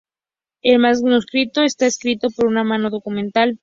Es 0.63 0.79
manuscrito 0.79 1.61
está 1.61 1.85
escrito 1.85 2.29
por 2.31 2.47
una 2.47 2.63
mano 2.63 2.89
documental. 2.89 3.59